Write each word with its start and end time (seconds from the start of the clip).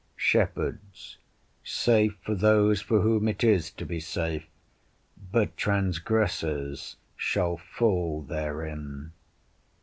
Shepherds 0.17 1.19
Safe 1.63 2.17
for 2.23 2.33
those 2.33 2.81
for 2.81 3.01
whom 3.01 3.27
it 3.27 3.43
is 3.43 3.69
to 3.73 3.85
be 3.85 3.99
safe, 3.99 4.47
"but 5.31 5.55
transgressors 5.55 6.95
shall 7.15 7.57
fall 7.57 8.23
therein." 8.23 9.11